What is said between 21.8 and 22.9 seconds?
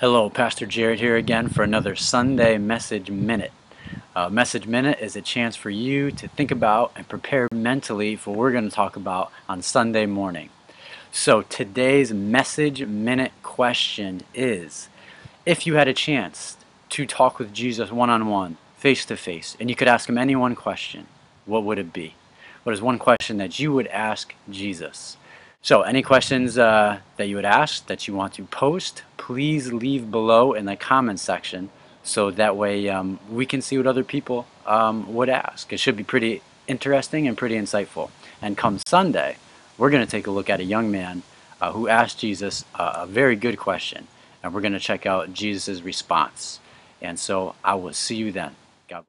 it be? What is